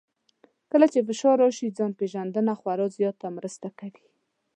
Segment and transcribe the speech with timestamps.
[0.71, 4.05] کله چې فشار راشي، ځان پېژندنه خورا زیاته مرسته کوي.